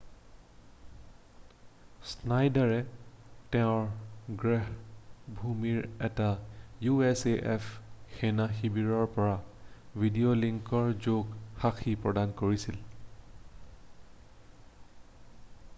[2.11, 2.77] স্নাইডাৰে
[3.55, 3.83] তেওঁৰ
[4.45, 6.29] গৃহভূমিৰ এটা
[6.95, 7.69] usaf
[8.17, 9.35] সেনা শিৱৰৰ পৰা
[10.07, 12.81] ভিডিঅ'লিংকৰ যোগে সাক্ষী প্ৰদান কৰিছিল